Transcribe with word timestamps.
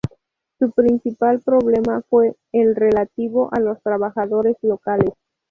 Su 0.57 0.71
principal 0.71 1.41
problema 1.45 2.01
fue 2.09 2.35
el 2.53 2.75
relativo 2.75 3.53
a 3.53 3.59
los 3.59 3.79
trabajadores 3.83 4.57
locales. 4.63 5.11